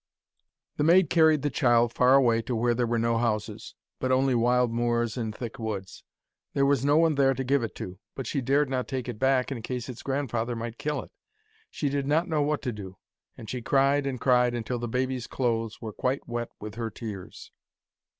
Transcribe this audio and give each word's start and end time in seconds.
The 0.77 0.83
maid 0.83 1.11
carried 1.11 1.43
the 1.43 1.51
child 1.51 1.93
far 1.93 2.15
away 2.15 2.41
to 2.41 2.55
where 2.55 2.73
there 2.73 2.87
were 2.87 2.97
no 2.97 3.19
houses, 3.19 3.75
but 3.99 4.11
only 4.11 4.33
wild 4.33 4.71
moors 4.71 5.15
and 5.15 5.31
thick 5.31 5.59
woods. 5.59 6.03
There 6.55 6.65
was 6.65 6.83
no 6.83 6.97
one 6.97 7.13
there 7.13 7.35
to 7.35 7.43
give 7.43 7.61
it 7.61 7.75
to, 7.75 7.99
but 8.15 8.25
she 8.25 8.41
dared 8.41 8.67
not 8.67 8.87
take 8.87 9.07
it 9.07 9.19
back 9.19 9.51
in 9.51 9.61
case 9.61 9.89
its 9.89 10.01
grandfather 10.01 10.55
might 10.55 10.79
kill 10.79 11.03
it. 11.03 11.11
She 11.69 11.87
did 11.87 12.07
not 12.07 12.27
know 12.27 12.41
what 12.41 12.63
to 12.63 12.71
do, 12.71 12.97
and 13.37 13.47
she 13.47 13.61
cried 13.61 14.07
and 14.07 14.19
cried 14.19 14.55
until 14.55 14.79
the 14.79 14.87
baby's 14.87 15.27
clothes 15.27 15.79
were 15.83 15.93
quite 15.93 16.27
wet 16.27 16.49
with 16.59 16.73
her 16.73 16.89
tears. 16.89 17.51